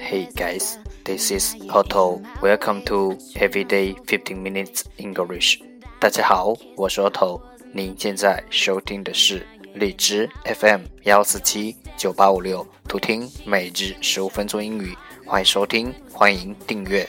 [0.00, 2.22] Hey guys, this is Otto.
[2.40, 5.58] Welcome to Everyday 15 Minutes English.
[5.98, 7.40] 大家好，我是 Otto。
[7.72, 9.44] 您现在收听的是
[9.74, 14.96] 荔枝 FM 幺四七九八五六，图听每日十五分钟英语。
[15.26, 17.08] 欢迎收听，欢迎订阅。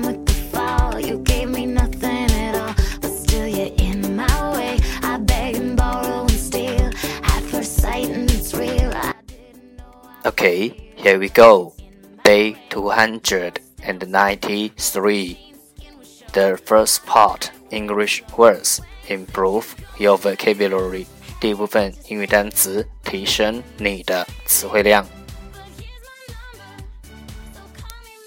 [10.24, 11.74] Okay, here we go.
[12.24, 15.36] Day 293.
[16.32, 21.06] The first part English words improve your vocabulary.
[21.40, 25.06] 第一部分英语单词，提升你的词汇量。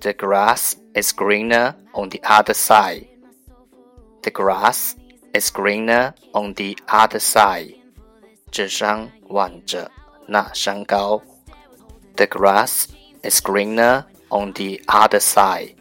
[0.00, 3.06] The grass is greener on the other side.
[4.22, 4.94] The grass
[5.34, 7.76] is greener on the other side.
[8.50, 9.90] 这山望着
[10.26, 11.22] 那山高。
[12.16, 12.86] The grass
[13.22, 15.74] is greener on the other side.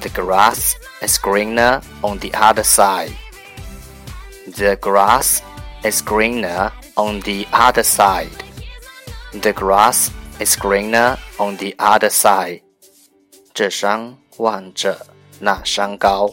[0.00, 3.16] The grass is greener on the other side.
[4.46, 5.42] The grass
[5.84, 8.44] is greener on the other side.
[9.32, 10.10] The grass
[10.40, 12.62] is greener on the other side.
[13.52, 15.06] 这山望着
[15.40, 16.32] 那山高。